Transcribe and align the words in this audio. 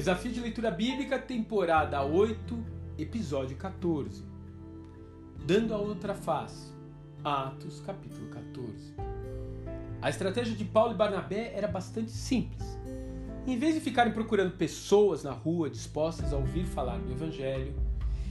Desafio 0.00 0.32
de 0.32 0.40
Leitura 0.40 0.70
Bíblica, 0.70 1.18
temporada 1.18 2.02
8, 2.02 2.58
episódio 2.96 3.54
14. 3.58 4.24
Dando 5.44 5.74
a 5.74 5.76
outra 5.76 6.14
face. 6.14 6.72
Atos, 7.22 7.82
capítulo 7.84 8.30
14. 8.30 8.94
A 10.00 10.08
estratégia 10.08 10.56
de 10.56 10.64
Paulo 10.64 10.94
e 10.94 10.96
Barnabé 10.96 11.52
era 11.54 11.68
bastante 11.68 12.12
simples. 12.12 12.66
Em 13.46 13.58
vez 13.58 13.74
de 13.74 13.80
ficarem 13.82 14.10
procurando 14.10 14.56
pessoas 14.56 15.22
na 15.22 15.32
rua 15.32 15.68
dispostas 15.68 16.32
a 16.32 16.36
ouvir 16.38 16.64
falar 16.64 16.98
do 16.98 17.12
Evangelho, 17.12 17.74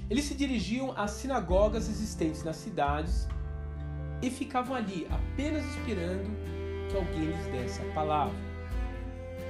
eles 0.09 0.25
se 0.25 0.33
dirigiam 0.33 0.91
às 0.97 1.11
sinagogas 1.11 1.87
existentes 1.87 2.43
nas 2.43 2.55
cidades 2.55 3.27
e 4.23 4.31
ficavam 4.31 4.75
ali 4.75 5.05
apenas 5.07 5.63
esperando 5.75 6.35
que 6.89 6.97
alguém 6.97 7.25
lhes 7.25 7.45
desse 7.51 7.79
a 7.79 7.93
palavra. 7.93 8.48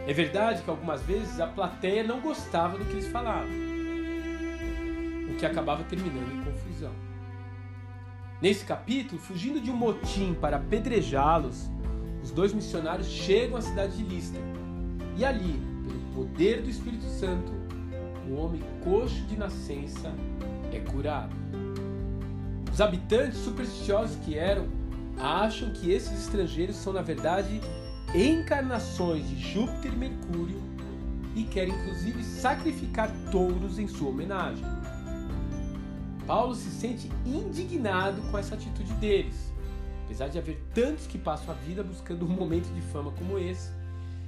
É 0.08 0.14
verdade 0.14 0.64
que 0.64 0.70
algumas 0.70 1.02
vezes 1.04 1.40
a 1.40 1.48
plateia 1.48 2.04
não 2.04 2.20
gostava 2.20 2.78
do 2.78 2.86
que 2.86 2.94
eles 2.94 3.08
falavam, 3.08 3.50
o 5.30 5.36
que 5.36 5.46
acabava 5.46 5.84
terminando 5.84 6.34
em 6.34 6.44
confusão. 6.44 6.92
Nesse 8.42 8.66
capítulo, 8.66 9.20
fugindo 9.20 9.60
de 9.60 9.70
um 9.70 9.76
motim 9.76 10.34
para 10.34 10.58
apedrejá-los, 10.58 11.70
os 12.24 12.32
dois 12.32 12.54
missionários 12.54 13.08
chegam 13.08 13.58
à 13.58 13.62
cidade 13.62 13.98
de 13.98 14.04
Listra. 14.04 14.42
E 15.18 15.26
ali, 15.26 15.60
pelo 15.86 16.00
poder 16.26 16.62
do 16.62 16.70
Espírito 16.70 17.04
Santo, 17.04 17.52
o 18.30 18.36
homem 18.36 18.62
coxo 18.84 19.22
de 19.26 19.36
nascença 19.36 20.14
é 20.72 20.80
curado. 20.80 21.36
Os 22.72 22.80
habitantes 22.80 23.40
supersticiosos 23.40 24.16
que 24.24 24.38
eram 24.38 24.68
acham 25.18 25.72
que 25.72 25.92
esses 25.92 26.18
estrangeiros 26.18 26.78
são, 26.78 26.94
na 26.94 27.02
verdade, 27.02 27.60
encarnações 28.16 29.28
de 29.30 29.38
Júpiter 29.38 29.94
e 29.94 29.96
Mercúrio 29.96 30.62
e 31.36 31.44
querem 31.44 31.74
inclusive 31.74 32.24
sacrificar 32.24 33.12
touros 33.32 33.78
em 33.78 33.88
sua 33.88 34.10
homenagem. 34.10 34.66
Paulo 36.26 36.56
se 36.56 36.70
sente 36.70 37.10
indignado 37.26 38.22
com 38.30 38.38
essa 38.38 38.56
atitude 38.56 38.92
deles, 38.94 39.52
apesar 40.06 40.28
de 40.28 40.38
haver 40.38 40.62
tantos 40.74 41.08
que 41.08 41.18
passam 41.18 41.52
a 41.52 41.58
vida 41.58 41.84
buscando 41.84 42.26
um 42.26 42.30
momento 42.30 42.68
de 42.74 42.82
fama 42.82 43.12
como 43.12 43.38
esse, 43.38 43.72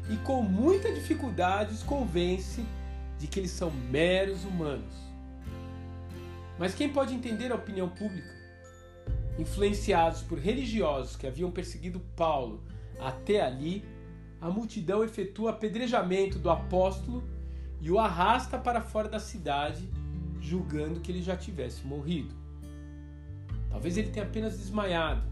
e 0.10 0.18
com 0.18 0.42
muita 0.42 0.92
dificuldade 0.92 1.74
os 1.74 1.84
convence 1.84 2.64
de 3.20 3.28
que 3.28 3.40
eles 3.40 3.52
são 3.52 3.72
meros 3.72 4.44
humanos. 4.44 4.94
Mas 6.58 6.76
quem 6.76 6.90
pode 6.90 7.14
entender 7.14 7.52
a 7.52 7.56
opinião 7.56 7.90
pública? 7.90 8.30
Influenciados 9.40 10.22
por 10.22 10.38
religiosos 10.38 11.16
que 11.16 11.26
haviam 11.26 11.50
perseguido 11.50 12.00
Paulo 12.16 12.64
até 13.02 13.42
ali, 13.42 13.84
a 14.40 14.50
multidão 14.50 15.04
efetua 15.04 15.52
apedrejamento 15.52 16.38
do 16.38 16.50
apóstolo 16.50 17.24
e 17.82 17.90
o 17.90 18.00
arrasta 18.00 18.58
para 18.58 18.80
fora 18.80 19.10
da 19.10 19.20
cidade, 19.20 19.90
julgando 20.40 21.00
que 21.00 21.12
ele 21.12 21.22
já 21.22 21.36
tivesse 21.36 21.86
morrido. 21.86 22.34
Talvez 23.70 23.98
ele 23.98 24.10
tenha 24.10 24.26
apenas 24.26 24.58
desmaiado. 24.58 25.24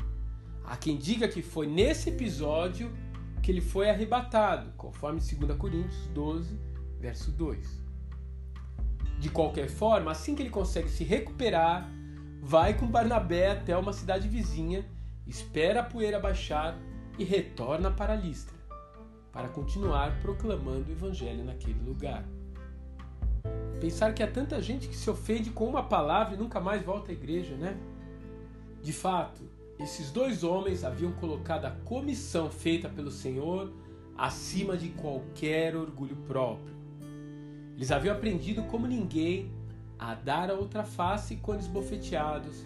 Há 0.65 0.75
quem 0.75 0.97
diga 0.97 1.27
que 1.27 1.41
foi 1.41 1.67
nesse 1.67 2.09
episódio 2.09 2.91
que 3.41 3.51
ele 3.51 3.61
foi 3.61 3.89
arrebatado, 3.89 4.71
conforme 4.75 5.19
2 5.19 5.57
Coríntios 5.57 6.07
12, 6.07 6.59
verso 6.99 7.31
2. 7.31 7.81
De 9.19 9.29
qualquer 9.29 9.69
forma, 9.69 10.11
assim 10.11 10.35
que 10.35 10.41
ele 10.41 10.49
consegue 10.49 10.89
se 10.89 11.03
recuperar, 11.03 11.89
vai 12.41 12.75
com 12.77 12.87
Barnabé 12.87 13.51
até 13.51 13.77
uma 13.77 13.93
cidade 13.93 14.27
vizinha, 14.27 14.85
espera 15.27 15.81
a 15.81 15.83
poeira 15.83 16.19
baixar 16.19 16.77
e 17.19 17.25
retorna 17.25 17.91
para 17.91 18.15
Listra, 18.15 18.55
para 19.29 19.49
continuar 19.49 20.19
proclamando 20.21 20.89
o 20.89 20.91
evangelho 20.93 21.43
naquele 21.43 21.79
lugar. 21.83 22.25
Pensar 23.81 24.13
que 24.13 24.23
há 24.23 24.27
tanta 24.31 24.61
gente 24.61 24.87
que 24.87 24.95
se 24.95 25.09
ofende 25.09 25.49
com 25.49 25.67
uma 25.67 25.83
palavra 25.83 26.35
e 26.35 26.37
nunca 26.37 26.61
mais 26.61 26.81
volta 26.81 27.11
à 27.11 27.13
igreja, 27.13 27.55
né? 27.55 27.77
De 28.81 28.93
fato, 28.93 29.41
esses 29.77 30.11
dois 30.11 30.45
homens 30.45 30.85
haviam 30.85 31.11
colocado 31.11 31.65
a 31.65 31.71
comissão 31.71 32.49
feita 32.49 32.87
pelo 32.87 33.11
Senhor 33.11 33.71
acima 34.17 34.77
de 34.77 34.89
qualquer 34.89 35.75
orgulho 35.75 36.15
próprio. 36.27 36.73
Eles 37.75 37.91
haviam 37.91 38.15
aprendido 38.15 38.63
como 38.63 38.87
ninguém 38.87 39.51
a 39.97 40.13
dar 40.13 40.49
a 40.49 40.53
outra 40.53 40.83
face 40.83 41.35
quando 41.37 41.59
esbofeteados 41.59 42.65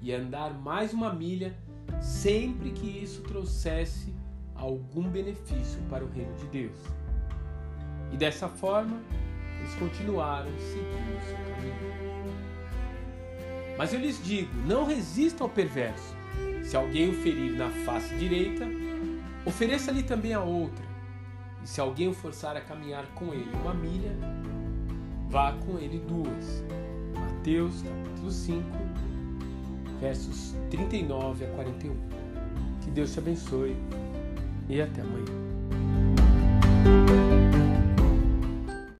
e 0.00 0.12
andar 0.12 0.54
mais 0.54 0.92
uma 0.92 1.12
milha 1.12 1.56
sempre 2.00 2.70
que 2.70 2.86
isso 2.86 3.22
trouxesse 3.22 4.14
algum 4.54 5.08
benefício 5.08 5.80
para 5.88 6.04
o 6.04 6.08
reino 6.08 6.34
de 6.36 6.46
Deus. 6.46 6.78
E 8.12 8.16
dessa 8.16 8.48
forma, 8.48 9.00
eles 9.60 9.74
continuaram 9.74 10.50
seguindo 10.58 11.16
o 11.16 11.26
seu 11.26 11.36
caminho. 11.54 12.08
Mas 13.76 13.92
eu 13.92 14.00
lhes 14.00 14.22
digo: 14.24 14.50
não 14.66 14.84
resistam 14.84 15.46
ao 15.46 15.52
perverso. 15.52 16.16
Se 16.64 16.76
alguém 16.76 17.10
o 17.10 17.14
ferir 17.14 17.56
na 17.56 17.70
face 17.84 18.14
direita, 18.16 18.66
ofereça-lhe 19.46 20.02
também 20.02 20.34
a 20.34 20.42
outra. 20.42 20.84
E 21.62 21.68
se 21.68 21.80
alguém 21.80 22.08
o 22.08 22.14
forçar 22.14 22.56
a 22.56 22.60
caminhar 22.60 23.06
com 23.14 23.32
ele 23.32 23.50
uma 23.62 23.72
milha, 23.72 24.12
vá 25.28 25.52
com 25.52 25.78
ele 25.78 25.98
duas. 25.98 26.64
Mateus 27.14 27.82
capítulo 27.82 28.30
5, 28.30 28.64
versos 30.00 30.54
39 30.70 31.44
a 31.44 31.48
41. 31.48 31.94
Que 32.82 32.90
Deus 32.90 33.12
te 33.12 33.18
abençoe 33.18 33.76
e 34.68 34.80
até 34.80 35.02
amanhã. 35.02 35.48